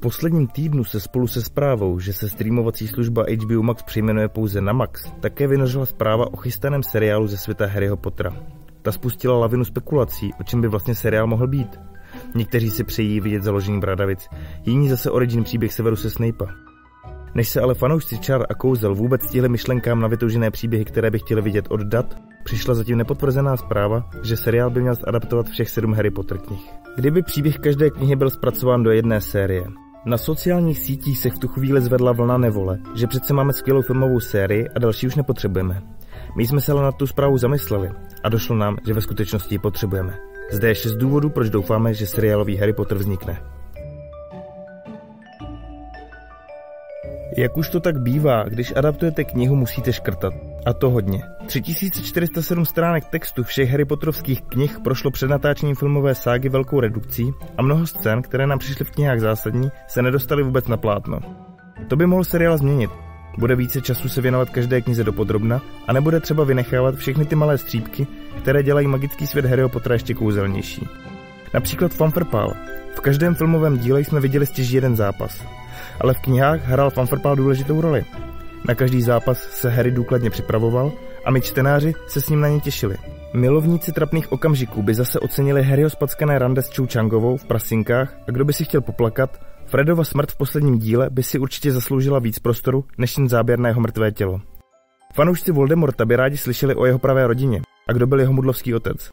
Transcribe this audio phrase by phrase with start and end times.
[0.00, 4.72] posledním týdnu se spolu se zprávou, že se streamovací služba HBO Max přejmenuje pouze na
[4.72, 8.36] Max, také vynořila zpráva o chystaném seriálu ze světa Harryho Pottera.
[8.82, 11.80] Ta spustila lavinu spekulací, o čem by vlastně seriál mohl být.
[12.34, 14.28] Někteří si přejí vidět založení Bradavic,
[14.66, 16.44] jiní zase origin příběh Severu se Snape.
[17.34, 21.18] Než se ale fanoušci čar a kouzel vůbec stihli myšlenkám na vytoužené příběhy, které by
[21.18, 25.94] chtěli vidět od dat, přišla zatím nepotvrzená zpráva, že seriál by měl adaptovat všech sedm
[25.94, 26.70] Harry Potter knih.
[26.96, 29.64] Kdyby příběh každé knihy byl zpracován do jedné série,
[30.04, 34.20] na sociálních sítích se v tu chvíli zvedla vlna nevole, že přece máme skvělou filmovou
[34.20, 35.82] sérii a další už nepotřebujeme.
[36.36, 37.90] My jsme se ale na tu zprávu zamysleli
[38.24, 40.18] a došlo nám, že ve skutečnosti ji potřebujeme.
[40.50, 43.42] Zde je šest důvodů, proč doufáme, že seriálový Harry Potter vznikne.
[47.36, 50.34] Jak už to tak bývá, když adaptujete knihu, musíte škrtat.
[50.68, 51.22] A to hodně.
[51.46, 57.62] 3407 stránek textu všech Harry Potterovských knih prošlo před natáčením filmové ságy velkou redukcí a
[57.62, 61.20] mnoho scén, které nám přišly v knihách zásadní, se nedostaly vůbec na plátno.
[61.88, 62.90] To by mohl seriál změnit.
[63.38, 67.58] Bude více času se věnovat každé knize dopodrobna a nebude třeba vynechávat všechny ty malé
[67.58, 68.06] střípky,
[68.42, 70.88] které dělají magický svět Harryho Pottera ještě kouzelnější.
[71.54, 72.52] Například Fanfrpál.
[72.94, 75.44] V každém filmovém díle jsme viděli stěží jeden zápas.
[76.00, 78.04] Ale v knihách hrál Fanfrpál důležitou roli.
[78.64, 80.92] Na každý zápas se Harry důkladně připravoval
[81.24, 82.96] a my čtenáři se s ním na ně těšili.
[83.34, 88.30] Milovníci trapných okamžiků by zase ocenili Harryho spackané rande s Chou Changovou v prasinkách a
[88.30, 92.38] kdo by si chtěl poplakat, Fredova smrt v posledním díle by si určitě zasloužila víc
[92.38, 94.40] prostoru než jen záběr na jeho mrtvé tělo.
[95.14, 99.10] Fanoušci Voldemorta by rádi slyšeli o jeho pravé rodině a kdo byl jeho mudlovský otec.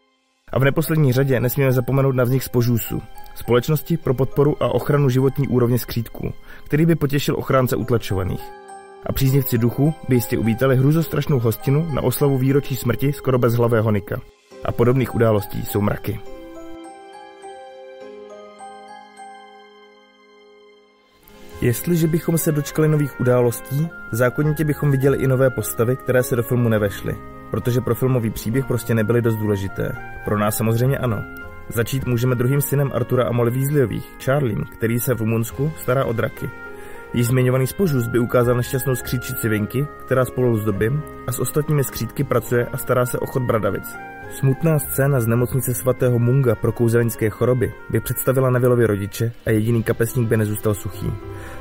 [0.54, 3.02] A v neposlední řadě nesmíme zapomenout na vznik Spožůsu,
[3.36, 6.34] společnosti pro podporu a ochranu životní úrovně skřítků,
[6.66, 8.65] který by potěšil ochránce utlačovaných.
[9.06, 14.22] A příznivci duchu by jistě uvítali hruzostrašnou hostinu na oslavu výročí smrti skoro bezhlavého Nika.
[14.66, 16.20] A podobných událostí jsou mraky.
[21.62, 26.44] Jestliže bychom se dočkali nových událostí, zákonitě bychom viděli i nové postavy, které se do
[26.44, 27.16] filmu nevešly,
[27.52, 29.92] protože pro filmový příběh prostě nebyly dost důležité.
[30.26, 31.24] Pro nás samozřejmě ano.
[31.70, 36.14] Začít můžeme druhým synem Artura a Molly Weasleyových, Charliem, který se v Rumunsku stará o
[36.14, 36.50] draky.
[37.16, 41.84] Již zmiňovaný spožus by ukázal nešťastnou skříčici Vinky, která spolu s Dobím a s ostatními
[41.84, 43.96] skřítky pracuje a stará se o chod Bradavic.
[44.32, 49.84] Smutná scéna z nemocnice svatého Munga pro kouzelnické choroby by představila Nevilovi rodiče a jediný
[49.84, 51.14] kapesník by nezůstal suchý.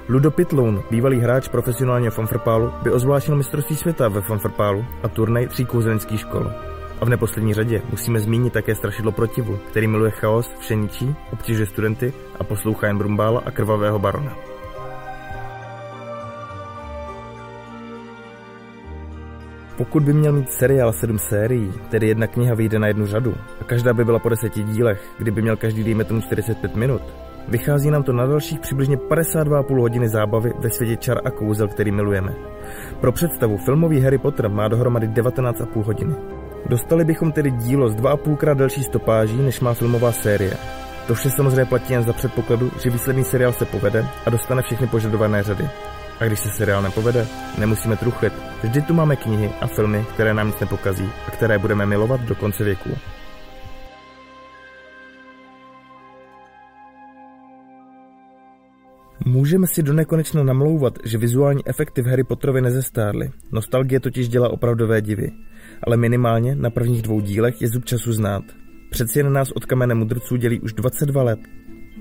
[0.09, 5.65] Ludo Pitloun, bývalý hráč profesionálního fanfrpálu, by ozvlášil mistrovství světa ve fanfrpálu a turnaj tří
[5.65, 6.53] kouzelnických škol.
[7.01, 12.13] A v neposlední řadě musíme zmínit také strašidlo protivu, který miluje chaos, všeničí, obtěžuje studenty
[12.39, 14.37] a poslouchá jen Brumbála a krvavého barona.
[19.77, 23.65] Pokud by měl mít seriál sedm sérií, tedy jedna kniha vyjde na jednu řadu, a
[23.65, 27.03] každá by byla po deseti dílech, kdyby měl každý dejme tomu 45 minut,
[27.49, 31.91] vychází nám to na dalších přibližně 52,5 hodiny zábavy ve světě čar a kouzel, který
[31.91, 32.35] milujeme.
[33.01, 36.15] Pro představu, filmový Harry Potter má dohromady 19,5 hodiny.
[36.67, 40.57] Dostali bychom tedy dílo z 2,5 krát delší stopáží, než má filmová série.
[41.07, 44.87] To vše samozřejmě platí jen za předpokladu, že výsledný seriál se povede a dostane všechny
[44.87, 45.69] požadované řady.
[46.21, 47.27] A když se seriál nepovede,
[47.59, 48.33] nemusíme truchlit.
[48.63, 52.35] Vždy tu máme knihy a filmy, které nám nic nepokazí a které budeme milovat do
[52.35, 52.91] konce věku.
[59.27, 63.31] Můžeme si do nekonečna namlouvat, že vizuální efekty v Harry Potterovi nezestárly.
[63.53, 65.31] Nostalgie totiž dělá opravdové divy.
[65.83, 68.45] Ale minimálně na prvních dvou dílech je zub času znát.
[68.91, 71.39] Přeci jen nás od kamene mudrců dělí už 22 let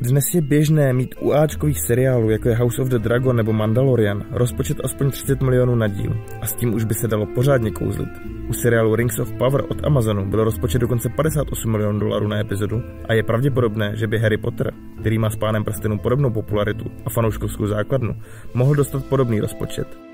[0.02, 4.24] dnes je běžné mít u Ačkových seriálů, jako je House of the Dragon nebo Mandalorian,
[4.32, 6.14] rozpočet aspoň 30 milionů na díl.
[6.42, 8.10] A s tím už by se dalo pořádně kouzlit.
[8.50, 12.82] U seriálu Rings of Power od Amazonu byl rozpočet dokonce 58 milionů dolarů na epizodu
[13.10, 17.10] a je pravděpodobné, že by Harry Potter, který má s pánem prstenů podobnou popularitu a
[17.10, 18.16] fanouškovskou základnu,
[18.54, 20.13] mohl dostat podobný rozpočet.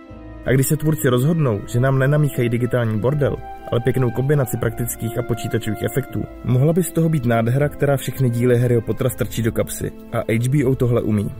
[0.50, 3.36] A když se tvůrci rozhodnou, že nám nenamíchají digitální bordel,
[3.72, 8.30] ale pěknou kombinaci praktických a počítačových efektů, mohla by z toho být nádhera, která všechny
[8.30, 9.92] díly Harryho Pottera strčí do kapsy.
[10.14, 11.32] A HBO tohle umí.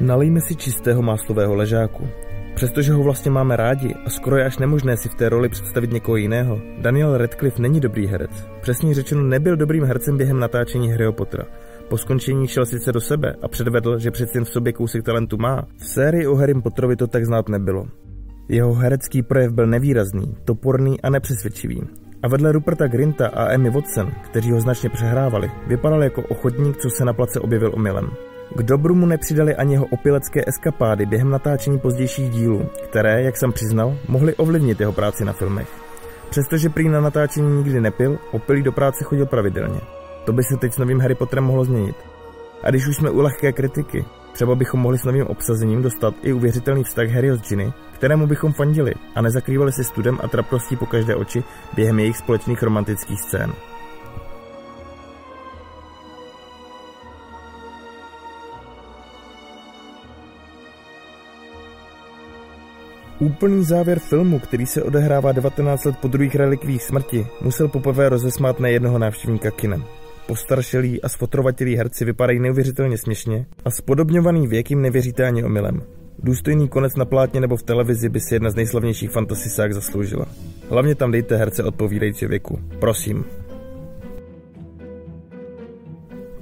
[0.00, 2.08] Nalejme si čistého máslového ležáku.
[2.54, 5.92] Přestože ho vlastně máme rádi a skoro je až nemožné si v té roli představit
[5.92, 8.48] někoho jiného, Daniel Radcliffe není dobrý herec.
[8.60, 11.44] Přesně řečeno nebyl dobrým hercem během natáčení Harryho Pottera.
[11.88, 15.36] Po skončení šel sice do sebe a předvedl, že přeci jen v sobě kousek talentu
[15.36, 15.62] má.
[15.78, 17.84] V sérii o Harrym Potterovi to tak znát nebylo.
[18.48, 21.82] Jeho herecký projev byl nevýrazný, toporný a nepřesvědčivý.
[22.22, 26.90] A vedle Ruperta Grinta a Emmy Watson, kteří ho značně přehrávali, vypadal jako ochotník, co
[26.90, 28.10] se na place objevil omylem.
[28.56, 33.52] K dobru mu nepřidali ani jeho opilecké eskapády během natáčení pozdějších dílů, které, jak jsem
[33.52, 35.68] přiznal, mohly ovlivnit jeho práci na filmech.
[36.30, 39.80] Přestože prý na natáčení nikdy nepil, opilý do práce chodil pravidelně.
[40.24, 41.96] To by se teď s novým Harry Potterem mohlo změnit.
[42.62, 46.32] A když už jsme u lehké kritiky, třeba bychom mohli s novým obsazením dostat i
[46.32, 50.86] uvěřitelný vztah Harryho s Ginny, kterému bychom fandili a nezakrývali si studem a trapností po
[50.86, 51.44] každé oči
[51.74, 53.52] během jejich společných romantických scén.
[63.18, 68.60] Úplný závěr filmu, který se odehrává 19 let po druhých relikvích smrti, musel poprvé rozesmát
[68.60, 69.84] nejednoho návštěvníka kinem.
[70.26, 75.82] Postaršelí a sfotrovatělí herci vypadají neuvěřitelně směšně a spodobňovaný věk jim nevěříte ani omylem.
[76.18, 80.26] Důstojný konec na plátně nebo v televizi by si jedna z nejslavnějších fantasisák zasloužila.
[80.70, 82.58] Hlavně tam dejte herce odpovídající věku.
[82.78, 83.24] Prosím.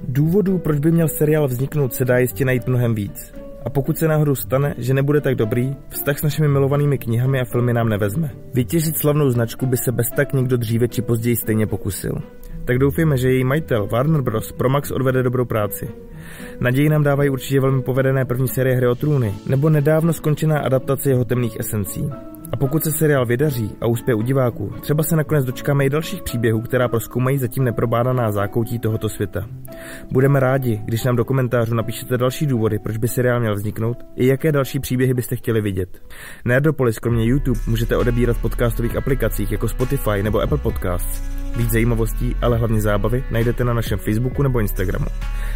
[0.08, 3.32] Důvodů, proč by měl seriál vzniknout, se dá jistě najít mnohem víc.
[3.64, 7.44] A pokud se náhodou stane, že nebude tak dobrý, vztah s našimi milovanými knihami a
[7.44, 8.30] filmy nám nevezme.
[8.54, 12.12] Vytěžit slavnou značku by se bez tak nikdo dříve či později stejně pokusil.
[12.64, 14.52] Tak doufejme, že její majitel Warner Bros.
[14.52, 15.88] pro Max odvede dobrou práci.
[16.60, 21.10] Naději nám dávají určitě velmi povedené první série Hry o trůny, nebo nedávno skončená adaptace
[21.10, 22.10] jeho temných esencí.
[22.52, 26.22] A pokud se seriál vydaří a úspěje u diváků, třeba se nakonec dočkáme i dalších
[26.22, 29.46] příběhů, která proskoumají zatím neprobádaná zákoutí tohoto světa.
[30.10, 34.26] Budeme rádi, když nám do komentářů napíšete další důvody, proč by seriál měl vzniknout, i
[34.26, 36.02] jaké další příběhy byste chtěli vidět.
[36.44, 41.41] Nerdopolis kromě YouTube můžete odebírat v podcastových aplikacích jako Spotify nebo Apple Podcasts.
[41.56, 45.06] Víc zajímavostí, ale hlavně zábavy najdete na našem Facebooku nebo Instagramu.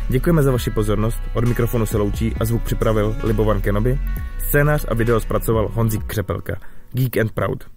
[0.08, 3.98] Děkujeme za vaši pozornost, od mikrofonu se loučí a zvuk připravil Libovan Kenobi,
[4.38, 6.56] scénář a video zpracoval Honzik Křepelka.
[6.92, 7.75] Geek and Proud.